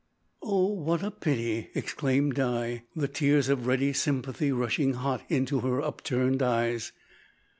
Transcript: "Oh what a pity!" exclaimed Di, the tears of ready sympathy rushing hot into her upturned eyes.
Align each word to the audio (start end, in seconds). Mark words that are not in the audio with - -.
"Oh 0.41 0.65
what 0.71 1.03
a 1.03 1.11
pity!" 1.11 1.69
exclaimed 1.75 2.33
Di, 2.33 2.81
the 2.95 3.07
tears 3.07 3.49
of 3.49 3.67
ready 3.67 3.93
sympathy 3.93 4.51
rushing 4.51 4.93
hot 4.93 5.21
into 5.29 5.59
her 5.59 5.79
upturned 5.79 6.41
eyes. 6.41 6.91